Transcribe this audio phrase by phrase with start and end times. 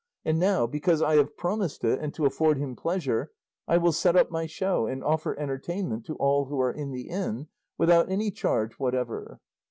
[0.25, 3.29] And now, because I have promised it, and to afford him pleasure,
[3.67, 7.07] I will set up my show and offer entertainment to all who are in the
[7.07, 9.41] inn, without any charge whatever."